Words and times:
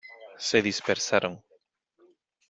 se 0.47 0.63
dispersaron. 0.63 1.33